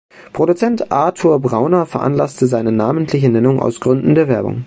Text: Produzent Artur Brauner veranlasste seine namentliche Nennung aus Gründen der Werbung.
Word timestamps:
Produzent 0.33 0.91
Artur 0.91 1.39
Brauner 1.39 1.85
veranlasste 1.85 2.47
seine 2.47 2.71
namentliche 2.71 3.29
Nennung 3.29 3.59
aus 3.59 3.79
Gründen 3.79 4.15
der 4.15 4.27
Werbung. 4.27 4.59